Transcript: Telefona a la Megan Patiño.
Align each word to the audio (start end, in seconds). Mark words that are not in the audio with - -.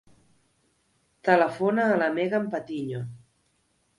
Telefona 1.27 1.85
a 1.91 1.99
la 2.03 2.09
Megan 2.17 2.49
Patiño. 2.55 3.05